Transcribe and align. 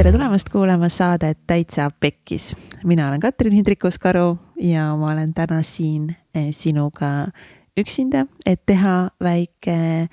tere 0.00 0.14
tulemast 0.14 0.48
kuulama 0.48 0.88
saadet 0.88 1.38
Täitsa 1.46 1.90
Pekkis. 2.00 2.56
mina 2.84 3.08
olen 3.08 3.20
Katrin 3.20 3.52
Hindrikus-Karu 3.52 4.38
ja 4.56 4.96
ma 4.96 5.10
olen 5.12 5.34
täna 5.34 5.58
siin 5.62 6.16
eh, 6.34 6.46
sinuga 6.50 7.28
üksinda, 7.76 8.24
et 8.46 8.62
teha 8.66 9.10
väike 9.20 10.08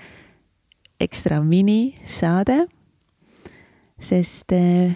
ekstra 0.99 1.39
minisaade. 1.39 2.67
sest 3.99 4.51
eh, 4.51 4.91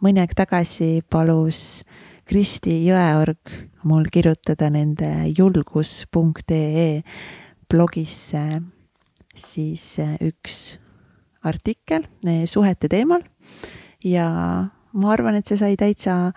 mõni 0.00 0.24
aeg 0.24 0.32
tagasi 0.32 1.02
palus 1.10 1.84
Kristi 2.24 2.78
Jõeorg 2.86 3.52
mul 3.84 4.08
kirjutada 4.08 4.70
nende 4.70 5.12
julgus.ee 5.28 7.02
blogisse 7.68 8.62
siis 9.34 9.98
eh, 9.98 10.16
üks 10.24 10.78
artikkel 11.44 12.08
suhete 12.48 12.88
teemal 12.88 13.20
ja 14.04 14.28
ma 14.92 15.12
arvan, 15.12 15.38
et 15.38 15.48
see 15.48 15.58
sai 15.60 15.76
täitsa 15.80 16.32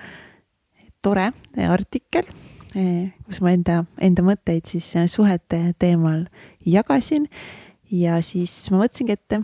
tore 1.06 1.30
artikkel, 1.70 2.26
kus 2.74 3.42
ma 3.44 3.54
enda, 3.56 3.84
enda 4.02 4.24
mõtteid 4.26 4.68
siis 4.68 4.88
suhete 5.12 5.60
teemal 5.80 6.26
jagasin. 6.66 7.30
ja 7.92 8.22
siis 8.22 8.52
ma 8.72 8.82
mõtlesingi, 8.82 9.14
et 9.14 9.38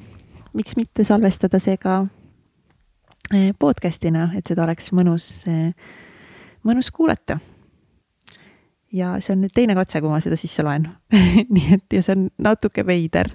miks 0.57 0.75
mitte 0.75 1.05
salvestada 1.07 1.59
see 1.61 1.77
ka 1.79 2.01
eh, 3.33 3.51
podcast'ina, 3.59 4.31
et 4.35 4.47
seda 4.47 4.65
oleks 4.65 4.91
mõnus, 4.95 5.29
eh, 5.47 5.71
mõnus 6.67 6.91
kuulata. 6.91 7.39
ja 8.91 9.15
see 9.19 9.35
on 9.35 9.45
nüüd 9.45 9.55
teine 9.55 9.75
katse, 9.77 10.01
kui 10.01 10.11
ma 10.11 10.19
seda 10.19 10.35
sisse 10.35 10.63
loen 10.63 10.89
nii 11.55 11.77
et 11.77 11.93
ja 11.93 12.03
see 12.03 12.17
on 12.17 12.27
natuke 12.37 12.85
veider, 12.87 13.31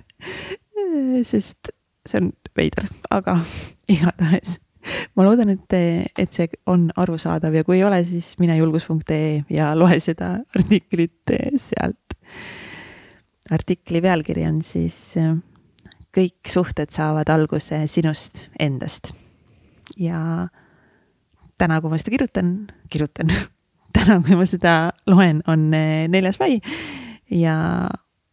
sest 1.25 1.73
see 2.07 2.21
on 2.21 2.33
veider, 2.57 2.91
aga 3.11 3.41
igatahes 3.97 4.59
ma 5.17 5.25
loodan, 5.25 5.51
et, 5.55 5.77
et 6.19 6.33
see 6.33 6.49
on 6.71 6.91
arusaadav 6.97 7.55
ja 7.57 7.65
kui 7.65 7.79
ei 7.79 7.85
ole, 7.87 8.03
siis 8.05 8.35
mine 8.43 8.57
julgus.ee 8.59 9.45
ja 9.53 9.73
loe 9.79 9.99
seda 10.03 10.37
artiklit 10.57 11.35
sealt. 11.61 12.17
artikli 13.51 14.03
pealkiri 14.03 14.47
on 14.49 14.61
siis 14.67 15.17
kõik 16.17 16.49
suhted 16.51 16.93
saavad 16.93 17.29
alguse 17.33 17.85
sinust 17.91 18.47
endast. 18.61 19.13
ja 19.97 20.49
täna, 21.59 21.81
kui 21.81 21.91
ma 21.91 22.01
seda 22.01 22.13
kirjutan, 22.17 22.57
kirjutan 22.91 23.33
täna, 23.97 24.21
kui 24.25 24.37
ma 24.37 24.49
seda 24.49 24.77
loen, 25.07 25.43
on 25.49 25.71
neljas 25.71 26.41
mai 26.43 26.61
ja 27.31 27.57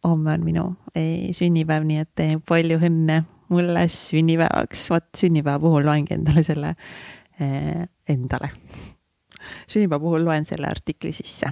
homme 0.04 0.32
on 0.32 0.44
minu 0.44 0.64
eh, 0.94 1.30
sünnipäev, 1.34 1.86
nii 1.88 2.02
et 2.04 2.22
eh, 2.22 2.34
palju 2.48 2.78
õnne 2.82 3.22
mulle 3.48 3.88
sünnipäevaks, 3.88 4.90
vot 4.90 5.06
sünnipäeva 5.16 5.58
puhul 5.60 5.86
loengi 5.86 6.14
endale 6.14 6.42
selle 6.42 6.74
eh,, 7.40 7.88
endale. 8.08 8.50
sünnipäeva 9.68 10.00
puhul 10.00 10.24
loen 10.24 10.44
selle 10.44 10.66
artikli 10.66 11.12
sisse. 11.12 11.50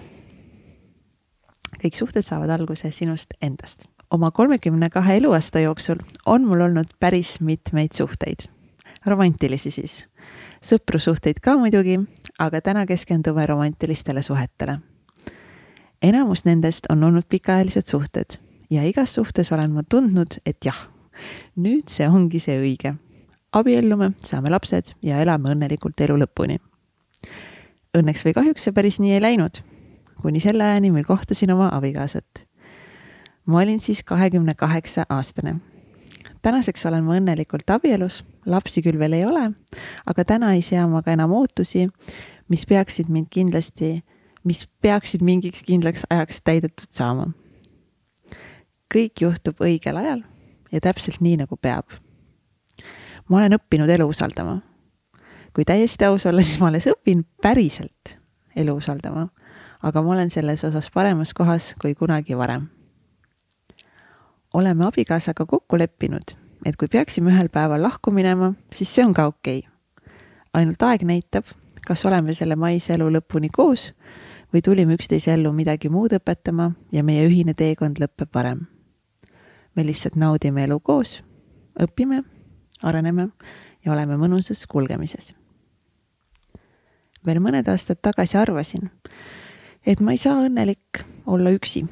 kõik 1.82 1.96
suhted 1.96 2.22
saavad 2.22 2.50
alguse 2.50 2.90
sinust 2.90 3.34
endast. 3.42 3.84
oma 4.10 4.30
kolmekümne 4.30 4.90
kahe 4.90 5.16
eluaasta 5.16 5.60
jooksul 5.60 6.00
on 6.26 6.46
mul 6.46 6.60
olnud 6.60 6.96
päris 7.00 7.40
mitmeid 7.40 7.92
suhteid, 7.94 8.48
romantilisi 9.06 9.70
siis. 9.70 10.06
sõprussuhteid 10.62 11.40
ka 11.42 11.56
muidugi, 11.56 12.00
aga 12.38 12.60
täna 12.60 12.86
keskendume 12.86 13.46
romantilistele 13.46 14.22
suhetele. 14.22 14.78
enamus 16.02 16.44
nendest 16.44 16.86
on 16.90 17.04
olnud 17.04 17.28
pikaajalised 17.28 17.86
suhted 17.86 18.38
ja 18.70 18.82
igas 18.88 19.14
suhtes 19.14 19.52
olen 19.52 19.72
ma 19.72 19.82
tundnud, 19.82 20.40
et 20.46 20.64
jah 20.64 20.91
nüüd 21.56 21.90
see 21.92 22.08
ongi 22.08 22.40
see 22.42 22.58
õige. 22.60 22.94
abiellume, 23.52 24.12
saame 24.24 24.48
lapsed 24.50 24.94
ja 25.04 25.18
elame 25.20 25.50
õnnelikult 25.52 26.00
elu 26.00 26.16
lõpuni. 26.22 26.56
Õnneks 27.92 28.24
või 28.24 28.32
kahjuks 28.32 28.64
see 28.64 28.72
päris 28.72 28.96
nii 29.02 29.12
ei 29.12 29.20
läinud, 29.20 29.58
kuni 30.22 30.40
selle 30.40 30.64
ajani, 30.64 30.90
mil 30.90 31.04
kohtasin 31.04 31.52
oma 31.52 31.68
abikaasat. 31.76 32.46
ma 33.46 33.60
olin 33.60 33.80
siis 33.80 34.02
kahekümne 34.02 34.54
kaheksa 34.54 35.04
aastane. 35.08 35.56
tänaseks 36.42 36.86
olen 36.86 37.04
ma 37.04 37.18
õnnelikult 37.18 37.70
abielus, 37.70 38.24
lapsi 38.46 38.82
küll 38.82 38.98
veel 38.98 39.12
ei 39.12 39.26
ole, 39.26 39.52
aga 40.06 40.24
täna 40.24 40.54
ei 40.54 40.62
sea 40.62 40.86
ma 40.86 41.02
ka 41.02 41.12
enam 41.12 41.32
ootusi, 41.32 41.88
mis 42.48 42.66
peaksid 42.66 43.08
mind 43.08 43.26
kindlasti, 43.30 44.02
mis 44.44 44.68
peaksid 44.82 45.22
mingiks 45.22 45.62
kindlaks 45.62 46.06
ajaks 46.10 46.40
täidetud 46.42 46.88
saama 46.90 47.32
kõik 48.92 49.24
juhtub 49.24 49.62
õigel 49.64 49.96
ajal 49.96 50.22
ja 50.72 50.80
täpselt 50.80 51.20
nii, 51.20 51.36
nagu 51.36 51.56
peab. 51.56 51.86
ma 53.28 53.38
olen 53.38 53.56
õppinud 53.56 53.90
elu 53.90 54.08
usaldama. 54.08 54.60
kui 55.54 55.64
täiesti 55.64 56.04
aus 56.04 56.26
olla, 56.26 56.42
siis 56.42 56.60
ma 56.60 56.68
alles 56.68 56.88
õpin 56.88 57.24
päriselt 57.42 58.16
elu 58.56 58.74
usaldama, 58.76 59.28
aga 59.82 60.02
ma 60.02 60.14
olen 60.14 60.30
selles 60.30 60.64
osas 60.64 60.90
paremas 60.90 61.34
kohas 61.34 61.74
kui 61.80 61.94
kunagi 61.94 62.36
varem. 62.38 62.68
oleme 64.54 64.84
abikaasaga 64.84 65.46
kokku 65.46 65.78
leppinud, 65.78 66.34
et 66.64 66.76
kui 66.76 66.88
peaksime 66.88 67.30
ühel 67.30 67.48
päeval 67.48 67.82
lahku 67.82 68.10
minema, 68.10 68.54
siis 68.72 68.94
see 68.94 69.04
on 69.04 69.14
ka 69.14 69.26
okei 69.26 69.58
okay.. 69.58 70.12
ainult 70.54 70.82
aeg 70.82 71.02
näitab, 71.02 71.44
kas 71.86 72.04
oleme 72.06 72.34
selle 72.34 72.56
maise 72.56 72.94
elu 72.94 73.10
lõpuni 73.10 73.50
koos 73.52 73.92
või 74.52 74.62
tulime 74.62 74.94
üksteise 74.94 75.32
ellu 75.34 75.52
midagi 75.52 75.88
muud 75.88 76.12
õpetama 76.12 76.72
ja 76.92 77.02
meie 77.04 77.24
ühine 77.26 77.54
teekond 77.54 78.00
lõpeb 78.00 78.28
varem 78.34 78.66
me 79.74 79.86
lihtsalt 79.86 80.16
naudime 80.16 80.64
elu 80.64 80.80
koos, 80.80 81.22
õpime, 81.80 82.22
areneme 82.82 83.28
ja 83.84 83.92
oleme 83.92 84.16
mõnusas 84.20 84.66
kulgemises. 84.68 85.34
veel 87.26 87.38
mõned 87.38 87.68
aastad 87.68 88.00
tagasi 88.02 88.36
arvasin, 88.36 88.90
et 89.86 90.00
ma 90.00 90.12
ei 90.12 90.18
saa 90.18 90.42
õnnelik 90.42 91.04
olla 91.26 91.50
üksi. 91.50 91.86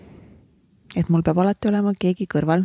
et 0.97 1.09
mul 1.09 1.23
peab 1.23 1.39
alati 1.39 1.69
olema 1.69 1.93
keegi 1.99 2.27
kõrval, 2.27 2.65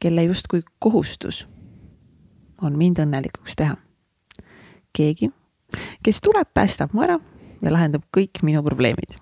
kelle 0.00 0.24
justkui 0.24 0.62
kohustus 0.78 1.46
on 2.62 2.76
mind 2.78 2.98
õnnelikuks 2.98 3.56
teha. 3.56 3.76
keegi, 4.92 5.30
kes 6.02 6.20
tuleb, 6.20 6.48
päästab 6.54 6.92
mu 6.92 7.02
ära 7.02 7.20
ja 7.62 7.72
lahendab 7.72 8.02
kõik 8.16 8.42
minu 8.42 8.62
probleemid. 8.62 9.18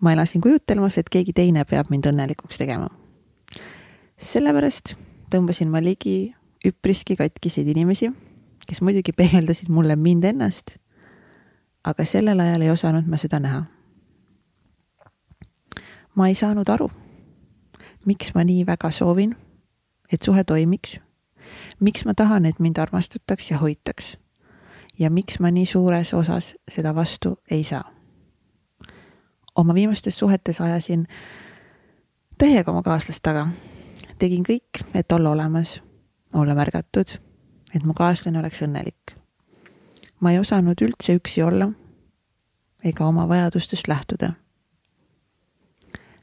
ma 0.00 0.12
elasin 0.12 0.40
kujutelmas, 0.40 0.98
et 0.98 1.08
keegi 1.08 1.32
teine 1.32 1.64
peab 1.64 1.90
mind 1.90 2.06
õnnelikuks 2.06 2.58
tegema 2.58 2.88
sellepärast 4.20 4.94
tõmbasin 5.32 5.70
ma 5.72 5.80
ligi 5.82 6.34
üpriski 6.66 7.16
katkiseid 7.16 7.68
inimesi, 7.72 8.10
kes 8.68 8.82
muidugi 8.84 9.14
peegeldasid 9.16 9.70
mulle 9.72 9.96
mind 9.96 10.24
ennast. 10.24 10.76
aga 11.84 12.04
sellel 12.04 12.40
ajal 12.40 12.62
ei 12.62 12.70
osanud 12.70 13.06
ma 13.08 13.16
seda 13.16 13.40
näha. 13.40 13.64
ma 16.14 16.28
ei 16.28 16.34
saanud 16.34 16.68
aru, 16.68 16.90
miks 18.06 18.34
ma 18.34 18.44
nii 18.44 18.66
väga 18.66 18.90
soovin, 18.90 19.36
et 20.12 20.22
suhe 20.22 20.44
toimiks. 20.44 21.00
miks 21.80 22.04
ma 22.04 22.14
tahan, 22.14 22.46
et 22.46 22.58
mind 22.60 22.78
armastataks 22.78 23.50
ja 23.50 23.58
hoitaks. 23.58 24.18
ja 24.98 25.10
miks 25.10 25.40
ma 25.40 25.50
nii 25.50 25.66
suures 25.66 26.14
osas 26.14 26.54
seda 26.68 26.94
vastu 26.94 27.38
ei 27.50 27.64
saa. 27.64 27.84
oma 29.56 29.74
viimastes 29.74 30.18
suhetes 30.18 30.60
ajasin 30.60 31.06
täiega 32.38 32.70
oma 32.70 32.82
kaaslast 32.82 33.22
taga 33.22 33.48
tegin 34.20 34.44
kõik, 34.44 34.82
et 34.94 35.12
olla 35.12 35.32
olemas, 35.32 35.78
olla 36.36 36.54
märgatud, 36.54 37.16
et 37.74 37.84
mu 37.84 37.94
kaaslane 37.96 38.38
oleks 38.38 38.62
õnnelik. 38.66 39.16
ma 40.20 40.32
ei 40.32 40.38
osanud 40.38 40.76
üldse 40.84 41.14
üksi 41.16 41.40
olla 41.42 41.70
ega 42.84 43.06
oma 43.06 43.28
vajadustest 43.28 43.88
lähtuda. 43.88 44.32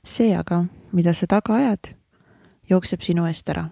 see 0.06 0.38
aga, 0.38 0.66
mida 0.92 1.14
sa 1.14 1.28
taga 1.28 1.56
ajad, 1.56 1.94
jookseb 2.70 3.02
sinu 3.02 3.26
eest 3.26 3.50
ära. 3.50 3.70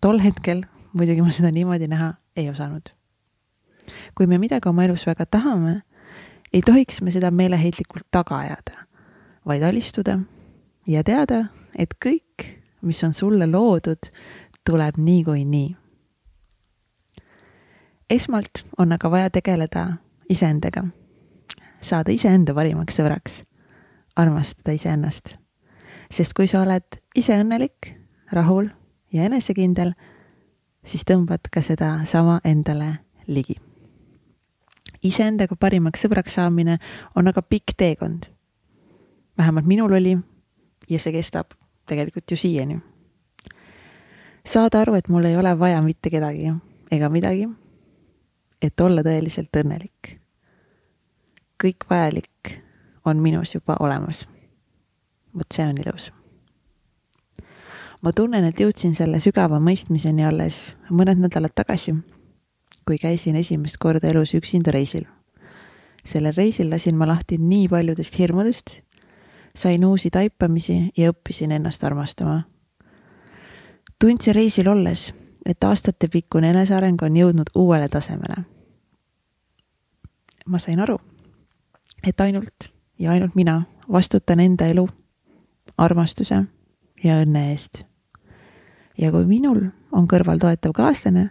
tol 0.00 0.18
hetkel 0.18 0.64
muidugi 0.92 1.22
ma 1.22 1.30
seda 1.30 1.50
niimoodi 1.50 1.88
näha 1.88 2.14
ei 2.36 2.50
osanud. 2.50 2.90
kui 4.14 4.26
me 4.26 4.38
midagi 4.38 4.68
oma 4.68 4.84
elus 4.84 5.06
väga 5.06 5.26
tahame, 5.26 5.82
ei 6.52 6.62
tohiks 6.62 7.02
me 7.02 7.10
seda 7.10 7.30
meeleheitlikult 7.30 8.06
taga 8.10 8.38
ajada, 8.38 8.86
vaid 9.46 9.62
alistuda 9.62 10.20
ja 10.86 11.02
teada, 11.04 11.48
et 11.74 11.94
kõik 12.04 12.29
mis 12.82 13.04
on 13.04 13.12
sulle 13.12 13.46
loodud, 13.46 14.10
tuleb 14.66 14.96
niikuinii. 14.96 15.76
esmalt 18.10 18.64
on 18.78 18.92
aga 18.92 19.10
vaja 19.10 19.30
tegeleda 19.30 19.92
iseendaga, 20.28 20.84
saada 21.80 22.12
iseenda 22.12 22.54
parimaks 22.54 22.96
sõbraks, 22.98 23.42
armastada 24.16 24.72
iseennast. 24.72 25.36
sest 26.10 26.34
kui 26.34 26.46
sa 26.46 26.62
oled 26.62 26.98
ise 27.14 27.38
õnnelik, 27.38 27.94
rahul 28.32 28.68
ja 29.12 29.24
enesekindel, 29.24 29.92
siis 30.84 31.04
tõmbad 31.06 31.50
ka 31.52 31.62
sedasama 31.62 32.40
endale 32.44 32.98
ligi. 33.26 33.56
iseendaga 35.02 35.56
parimaks 35.56 36.02
sõbraks 36.04 36.34
saamine 36.34 36.78
on 37.16 37.28
aga 37.28 37.42
pikk 37.42 37.76
teekond. 37.76 38.26
vähemalt 39.38 39.66
minul 39.66 39.92
oli 39.92 40.18
ja 40.88 40.98
see 40.98 41.12
kestab 41.12 41.60
tegelikult 41.90 42.30
ju 42.30 42.36
siiani. 42.36 42.80
saada 44.46 44.80
aru, 44.80 44.94
et 44.94 45.08
mul 45.08 45.24
ei 45.24 45.36
ole 45.36 45.58
vaja 45.58 45.82
mitte 45.82 46.10
kedagi 46.10 46.54
ega 46.90 47.08
midagi. 47.08 47.48
et 48.62 48.80
olla 48.80 49.02
tõeliselt 49.02 49.56
õnnelik. 49.56 50.16
kõik 51.62 51.86
vajalik 51.90 52.56
on 53.04 53.16
minus 53.16 53.54
juba 53.54 53.76
olemas. 53.80 54.28
vot 55.34 55.52
see 55.54 55.66
on 55.66 55.78
ilus. 55.78 56.12
ma 58.02 58.12
tunnen, 58.12 58.44
et 58.44 58.60
jõudsin 58.60 58.94
selle 58.94 59.20
sügava 59.20 59.60
mõistmiseni 59.60 60.26
alles 60.26 60.76
mõned 60.90 61.18
nädalad 61.18 61.54
tagasi, 61.54 61.94
kui 62.86 62.98
käisin 62.98 63.36
esimest 63.36 63.78
korda 63.78 64.08
elus 64.08 64.34
üksinda 64.34 64.70
reisil. 64.70 65.06
sellel 66.04 66.34
reisil 66.36 66.70
lasin 66.70 66.96
ma 66.96 67.06
lahti 67.06 67.38
nii 67.38 67.68
paljudest 67.68 68.18
hirmudest, 68.18 68.80
sain 69.56 69.84
uusi 69.84 70.10
taipamisi 70.10 70.92
ja 70.96 71.10
õppisin 71.10 71.52
ennast 71.52 71.84
armastama. 71.84 72.42
tundsin 73.98 74.34
reisil 74.34 74.68
olles, 74.68 75.14
et 75.46 75.64
aastatepikkune 75.64 76.50
eneseareng 76.50 77.02
on 77.02 77.16
jõudnud 77.16 77.50
uuele 77.54 77.88
tasemele. 77.88 78.44
ma 80.46 80.58
sain 80.58 80.80
aru, 80.80 80.98
et 82.06 82.20
ainult 82.20 82.70
ja 82.98 83.10
ainult 83.10 83.34
mina 83.34 83.62
vastutan 83.92 84.40
enda 84.40 84.66
elu, 84.66 84.88
armastuse 85.78 86.44
ja 87.04 87.20
õnne 87.22 87.50
eest. 87.50 87.84
ja 88.98 89.10
kui 89.10 89.24
minul 89.24 89.64
on 89.92 90.08
kõrval 90.08 90.38
toetav 90.38 90.72
kaaslane, 90.72 91.30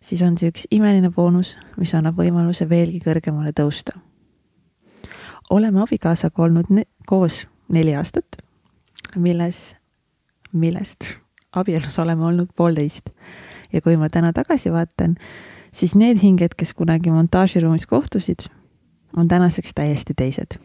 siis 0.00 0.22
on 0.22 0.38
see 0.38 0.50
üks 0.52 0.66
imeline 0.70 1.10
boonus, 1.10 1.56
mis 1.76 1.94
annab 1.94 2.18
võimaluse 2.18 2.68
veelgi 2.68 3.00
kõrgemale 3.04 3.52
tõusta. 3.52 3.98
Oleme 5.50 5.82
abikaasaga 5.82 6.42
olnud 6.42 6.70
ne 6.70 6.82
koos 7.06 7.46
neli 7.68 7.94
aastat, 7.96 8.38
milles, 9.16 9.76
millest 10.52 11.14
abielus 11.56 11.98
oleme 11.98 12.24
olnud 12.24 12.48
poolteist. 12.56 13.10
ja 13.72 13.80
kui 13.80 13.96
ma 13.96 14.08
täna 14.08 14.32
tagasi 14.32 14.72
vaatan, 14.72 15.16
siis 15.72 15.94
need 15.94 16.18
hinged, 16.22 16.54
kes 16.56 16.74
kunagi 16.74 17.10
montaažiruumis 17.10 17.86
kohtusid, 17.86 18.46
on 19.16 19.28
tänaseks 19.28 19.74
täiesti 19.74 20.14
teised. 20.16 20.58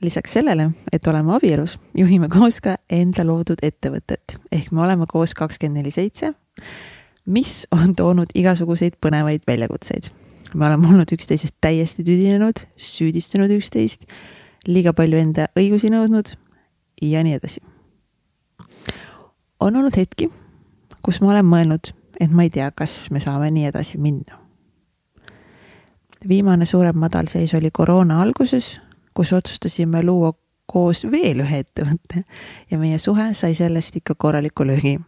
lisaks 0.00 0.32
sellele, 0.32 0.70
et 0.92 1.06
oleme 1.06 1.34
abielus, 1.36 1.78
juhime 1.94 2.28
koos 2.28 2.60
ka 2.60 2.76
enda 2.90 3.26
loodud 3.26 3.62
ettevõtet 3.62 4.38
ehk 4.52 4.72
me 4.72 4.82
oleme 4.82 5.06
koos 5.08 5.34
kakskümmend 5.34 5.80
neli 5.80 5.90
seitse, 5.90 6.34
mis 7.26 7.66
on 7.70 7.94
toonud 7.96 8.34
igasuguseid 8.34 8.98
põnevaid 9.00 9.46
väljakutseid. 9.46 10.10
Me 10.54 10.66
oleme 10.66 10.88
olnud 10.88 11.12
üksteisest 11.12 11.56
täiesti 11.60 12.06
tüdinenud, 12.06 12.64
süüdistanud 12.76 13.52
üksteist, 13.58 14.08
liiga 14.66 14.94
palju 14.96 15.20
enda 15.20 15.50
õigusi 15.58 15.92
nõudnud 15.92 16.34
ja 17.02 17.22
nii 17.26 17.38
edasi 17.40 17.64
on 19.64 19.76
olnud 19.76 19.96
hetki, 19.96 20.28
kus 21.02 21.20
ma 21.22 21.32
olen 21.32 21.46
mõelnud, 21.48 21.90
et 22.20 22.32
ma 22.32 22.44
ei 22.44 22.52
tea, 22.52 22.68
kas 22.76 23.08
me 23.14 23.22
saame 23.22 23.50
nii 23.54 23.70
edasi 23.70 23.98
minna. 23.98 24.40
viimane 26.28 26.66
suurem 26.66 26.96
madalseis 26.96 27.52
oli 27.54 27.70
koroona 27.70 28.22
alguses, 28.22 28.78
kus 29.14 29.32
otsustasime 29.32 30.02
luua 30.02 30.32
koos 30.66 31.04
veel 31.10 31.42
ühe 31.44 31.58
ettevõtte 31.60 32.24
ja 32.70 32.78
meie 32.78 32.98
suhe 32.98 33.34
sai 33.34 33.54
sellest 33.54 33.96
ikka 33.96 34.14
korraliku 34.14 34.64
löögi. 34.66 35.00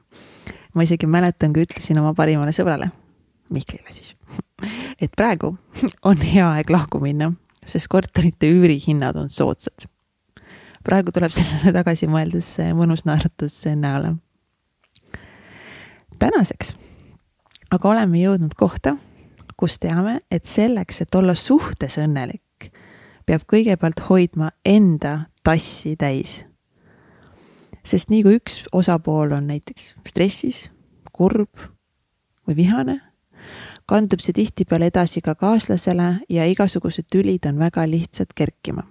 ma 0.75 0.83
isegi 0.83 1.07
mäletan, 1.07 1.53
kui 1.53 1.63
ütlesin 1.63 1.99
oma 1.99 2.15
parimale 2.15 2.53
sõbrale, 2.53 2.91
Mihklile 3.53 3.93
siis, 3.95 4.15
et 5.03 5.13
praegu 5.17 5.57
on 6.09 6.23
hea 6.23 6.47
aeg 6.59 6.71
lahku 6.71 7.01
minna, 7.03 7.33
sest 7.67 7.91
korterite 7.93 8.51
üürihinnad 8.51 9.19
on 9.21 9.29
soodsad. 9.29 9.87
praegu 10.85 11.13
tuleb 11.13 11.35
sellele 11.37 11.75
tagasi 11.77 12.09
mõeldes 12.11 12.57
mõnus 12.75 13.07
naeratus 13.07 13.63
näole 13.77 14.17
tänaseks 16.19 16.75
aga 17.71 17.91
oleme 17.91 18.21
jõudnud 18.21 18.55
kohta, 18.59 18.97
kus 19.57 19.79
teame, 19.83 20.21
et 20.31 20.47
selleks, 20.47 21.03
et 21.03 21.15
olla 21.15 21.35
suhtes 21.39 21.99
õnnelik, 22.01 22.71
peab 23.27 23.47
kõigepealt 23.51 24.05
hoidma 24.09 24.53
enda 24.65 25.27
tassi 25.45 25.97
täis. 25.97 26.45
sest 27.87 28.11
nii 28.11 28.23
kui 28.23 28.39
üks 28.41 28.65
osapool 28.75 29.31
on 29.33 29.47
näiteks 29.47 29.95
stressis, 30.07 30.71
kurb 31.13 31.55
või 32.47 32.57
vihane, 32.57 33.01
kandub 33.87 34.21
see 34.21 34.35
tihtipeale 34.35 34.91
edasi 34.91 35.21
ka 35.23 35.35
kaaslasele 35.35 36.09
ja 36.29 36.47
igasugused 36.47 37.07
tülid 37.13 37.47
on 37.47 37.59
väga 37.59 37.87
lihtsad 37.91 38.35
kerkima. 38.35 38.83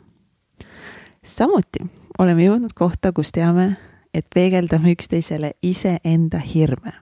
samuti 1.24 1.86
oleme 2.19 2.45
jõudnud 2.45 2.74
kohta, 2.75 3.12
kus 3.12 3.31
teame, 3.31 3.75
et 4.13 4.25
peegeldame 4.36 4.92
üksteisele 4.92 5.51
iseenda 5.62 6.39
hirme 6.39 6.94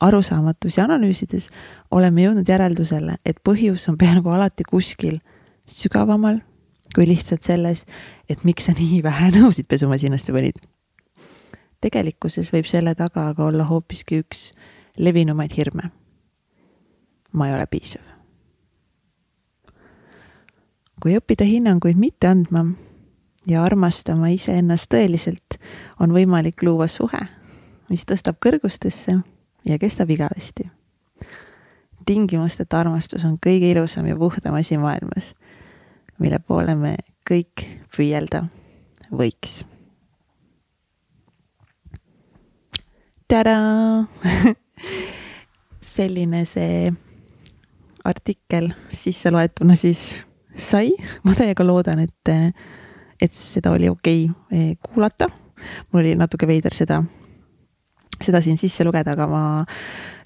arusaamatusi 0.00 0.80
analüüsides 0.80 1.50
oleme 1.90 2.22
jõudnud 2.24 2.48
järeldusele, 2.48 3.18
et 3.24 3.36
põhjus 3.44 3.88
on 3.90 3.98
peaaegu 4.00 4.32
alati 4.32 4.64
kuskil 4.64 5.18
sügavamal 5.68 6.40
kui 6.94 7.06
lihtsalt 7.06 7.46
selles, 7.46 7.84
et 8.28 8.44
miks 8.44 8.66
sa 8.66 8.74
nii 8.74 9.02
vähe 9.06 9.30
nõusid 9.38 9.68
pesumasinasse 9.70 10.32
panid. 10.34 10.58
tegelikkuses 11.80 12.52
võib 12.52 12.66
selle 12.68 12.94
taga 12.94 13.30
aga 13.30 13.44
olla 13.44 13.64
hoopiski 13.64 14.20
üks 14.24 14.52
levinumaid 14.98 15.54
hirme. 15.56 15.90
Ma 17.32 17.48
ei 17.48 17.54
ole 17.54 17.66
piisav. 17.66 18.02
kui 21.00 21.14
õppida 21.16 21.46
hinnanguid 21.48 21.96
mitte 21.96 22.28
andma 22.28 22.66
ja 23.48 23.62
armastama 23.64 24.28
iseennast 24.28 24.90
tõeliselt, 24.92 25.56
on 26.00 26.12
võimalik 26.12 26.62
luua 26.62 26.88
suhe, 26.92 27.20
mis 27.88 28.04
tõstab 28.04 28.36
kõrgustesse 28.44 29.16
ja 29.64 29.78
kestab 29.78 30.10
igavesti. 30.10 30.70
tingimusteta 32.06 32.80
armastus 32.80 33.24
on 33.24 33.38
kõige 33.46 33.70
ilusam 33.70 34.06
ja 34.06 34.16
puhtam 34.16 34.54
asi 34.54 34.78
maailmas, 34.78 35.34
mille 36.18 36.38
poole 36.38 36.74
me 36.74 36.96
kõik 37.30 37.66
püüelda 37.96 38.44
võiks. 39.10 39.64
tadaa 43.28 44.06
selline 45.94 46.44
see 46.44 46.90
artikkel 48.10 48.70
sisse 48.92 49.32
loetuna 49.32 49.76
siis 49.78 50.20
sai, 50.56 50.92
ma 51.24 51.34
täiega 51.38 51.64
loodan, 51.66 52.02
et, 52.04 52.32
et 53.20 53.36
seda 53.36 53.72
oli 53.76 53.88
okei 53.90 54.26
okay 54.28 54.58
eh, 54.58 54.76
kuulata. 54.82 55.30
mul 55.92 56.00
oli 56.00 56.14
natuke 56.16 56.46
veider 56.48 56.74
seda 56.74 57.02
seda 58.20 58.40
siin 58.44 58.58
sisse 58.60 58.84
lugeda, 58.84 59.14
aga 59.14 59.26
ma 59.28 59.42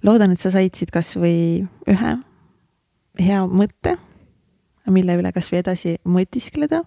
loodan, 0.06 0.34
et 0.34 0.42
sa 0.42 0.50
said 0.54 0.74
siit 0.74 0.90
kasvõi 0.94 1.64
ühe 1.90 2.12
hea 3.20 3.40
mõtte, 3.46 3.96
mille 4.90 5.16
üle 5.20 5.32
kasvõi 5.32 5.62
edasi 5.62 5.96
mõtiskleda. 6.04 6.84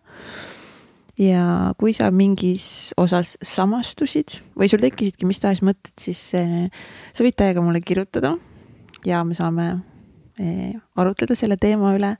ja 1.17 1.73
kui 1.79 1.95
sa 1.97 2.11
mingis 2.13 2.93
osas 2.97 3.37
samastusid 3.41 4.35
või 4.53 4.67
sul 4.69 4.83
tekkisidki 4.83 5.25
mis 5.25 5.39
tahes 5.41 5.63
mõtted, 5.65 5.95
siis 5.97 6.19
eh, 6.37 6.69
sa 7.13 7.23
võid 7.25 7.33
täiega 7.33 7.61
mulle 7.61 7.81
kirjutada 7.81 8.35
ja 9.05 9.23
me 9.25 9.33
saame 9.33 9.79
arutleda 10.37 11.35
selle 11.35 11.57
teema 11.57 11.93
üle. 11.97 12.15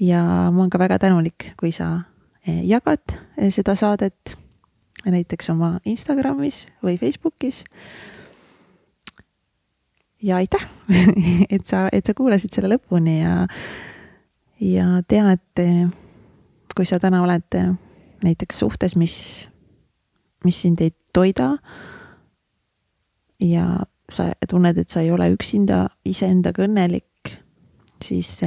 ja 0.00 0.22
ma 0.50 0.62
olen 0.62 0.70
ka 0.70 0.78
väga 0.78 0.98
tänulik, 0.98 1.52
kui 1.60 1.72
sa 1.72 2.02
eh, 2.46 2.62
jagad 2.66 3.16
seda 3.50 3.74
saadet 3.76 4.36
näiteks 5.04 5.50
oma 5.50 5.78
Instagramis 5.84 6.66
või 6.82 6.98
Facebookis. 6.98 7.64
ja 10.22 10.36
aitäh 10.36 10.66
et 11.54 11.66
sa, 11.66 11.88
et 11.92 12.06
sa 12.06 12.14
kuulasid 12.14 12.52
selle 12.52 12.74
lõpuni 12.74 13.20
ja, 13.20 13.46
ja 14.60 15.02
tea, 15.08 15.32
et 15.32 15.64
kui 16.76 16.86
sa 16.86 17.00
täna 17.00 17.22
oled 17.22 17.56
näiteks 18.24 18.58
suhtes, 18.58 18.96
mis, 18.96 19.48
mis 20.44 20.60
sind 20.60 20.80
ei 20.80 20.92
toida 21.12 21.54
ja 23.40 23.66
sa 24.10 24.30
tunned, 24.48 24.78
et 24.78 24.88
sa 24.90 25.00
ei 25.04 25.10
ole 25.14 25.30
üksinda 25.34 25.86
iseendaga 26.04 26.64
õnnelik, 26.66 27.06
siis 28.04 28.40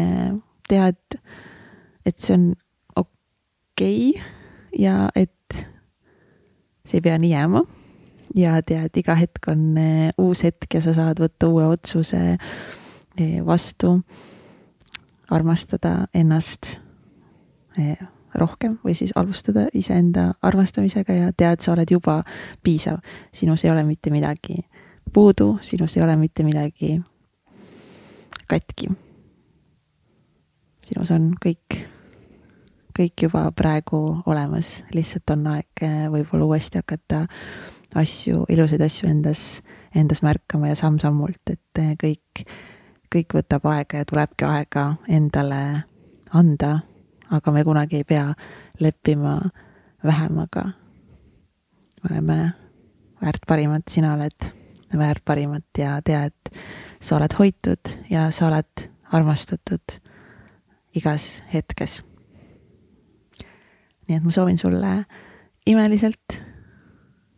tea, 0.68 0.88
et, 0.88 1.18
et 2.06 2.18
see 2.18 2.36
on 2.38 2.50
okei 2.96 4.10
okay 4.10 4.24
ja 4.80 5.10
et 5.16 5.58
see 6.84 7.00
ei 7.00 7.06
pea 7.06 7.18
nii 7.22 7.32
jääma 7.32 7.64
ja 8.36 8.58
tea, 8.66 8.84
et 8.88 8.98
iga 8.98 9.16
hetk 9.18 9.52
on 9.52 9.66
eh, 9.78 10.14
uus 10.18 10.44
hetk 10.44 10.80
ja 10.80 10.82
sa 10.82 10.96
saad 10.98 11.22
võtta 11.22 11.50
uue 11.52 11.68
otsuse 11.70 12.22
eh, 12.34 13.40
vastu, 13.46 13.98
armastada 15.34 16.08
ennast 16.14 16.78
rohkem 18.36 18.78
või 18.84 18.94
siis 18.98 19.12
alustada 19.16 19.68
iseenda 19.74 20.34
armastamisega 20.42 21.14
ja 21.14 21.32
tea, 21.38 21.54
et 21.54 21.62
sa 21.62 21.74
oled 21.74 21.92
juba 21.92 22.22
piisav. 22.64 23.00
sinus 23.32 23.66
ei 23.66 23.72
ole 23.72 23.84
mitte 23.84 24.12
midagi 24.12 24.66
puudu, 25.14 25.58
sinus 25.62 25.98
ei 25.98 26.04
ole 26.04 26.16
mitte 26.16 26.44
midagi 26.44 27.02
katki. 28.48 28.90
Sinus 30.84 31.12
on 31.16 31.32
kõik 31.44 31.84
kõik 32.94 33.26
juba 33.26 33.48
praegu 33.56 34.00
olemas, 34.30 34.84
lihtsalt 34.94 35.34
on 35.34 35.48
aeg 35.56 35.86
eh, 35.86 36.06
võib-olla 36.14 36.46
uuesti 36.46 36.80
hakata 36.82 37.24
asju, 37.98 38.46
ilusaid 38.54 38.82
asju 38.86 39.10
endas, 39.10 39.62
endas 39.96 40.24
märkama 40.26 40.70
ja 40.70 40.78
samm-sammult, 40.78 41.42
et 41.50 41.82
eh, 41.82 41.94
kõik, 42.00 42.44
kõik 43.14 43.38
võtab 43.40 43.66
aega 43.74 44.04
ja 44.04 44.10
tulebki 44.10 44.48
aega 44.50 44.86
endale 45.10 45.64
anda, 46.34 46.76
aga 47.34 47.54
me 47.56 47.66
kunagi 47.66 48.02
ei 48.02 48.08
pea 48.08 48.28
leppima 48.82 49.40
vähemaga. 50.06 50.64
me 52.04 52.12
oleme 52.12 52.40
väärt 53.22 53.46
parimat, 53.48 53.84
sina 53.90 54.14
oled 54.14 54.52
väärt 54.94 55.26
parimat 55.26 55.66
ja 55.78 56.00
tea, 56.06 56.26
et 56.26 56.58
sa 57.02 57.18
oled 57.18 57.34
hoitud 57.40 57.90
ja 58.10 58.30
sa 58.32 58.48
oled 58.52 58.90
armastatud 59.12 59.98
igas 60.96 61.44
hetkes. 61.54 62.02
nii 64.08 64.18
et 64.18 64.24
ma 64.24 64.32
soovin 64.32 64.58
sulle 64.58 65.06
imeliselt 65.66 66.42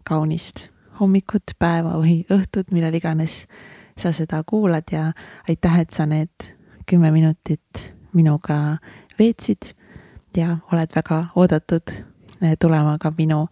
kaunist 0.03 0.67
hommikut, 0.99 1.55
päeva 1.59 1.97
või 1.99 2.23
õhtut, 2.31 2.71
millal 2.71 2.95
iganes 2.95 3.45
sa 3.99 4.11
seda 4.15 4.41
kuulad 4.47 4.91
ja 4.91 5.11
aitäh, 5.49 5.79
et 5.79 5.91
sa 5.91 6.05
need 6.05 6.51
kümme 6.89 7.11
minutit 7.11 7.91
minuga 8.15 8.77
veetsid 9.19 9.73
ja 10.35 10.57
oled 10.71 10.91
väga 10.95 11.21
oodatud 11.35 11.91
eh, 11.91 12.55
tulema 12.59 12.97
ka 13.01 13.11
minu 13.17 13.45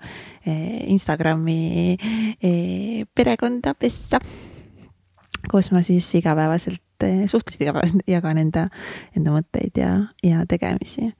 eh, 0.46 0.84
Instagrami 0.92 1.98
eh, 2.42 3.06
perekonda 3.16 3.76
pessa, 3.80 4.20
kus 5.52 5.72
ma 5.72 5.84
siis 5.84 6.08
igapäevaselt, 6.20 6.83
suhteliselt 7.02 7.62
igapäevaselt 7.62 8.10
jagan 8.16 8.38
enda, 8.38 8.68
enda 9.18 9.34
mõtteid 9.36 9.80
ja, 9.80 9.94
ja 10.24 10.46
tegemisi. 10.50 11.14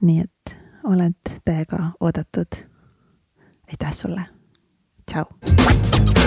nii 0.00 0.24
et 0.24 0.56
oled 0.84 1.34
täiega 1.44 1.92
oodatud. 2.00 2.64
aitäh 3.70 3.92
sulle, 3.94 4.26
tšau. 5.06 6.19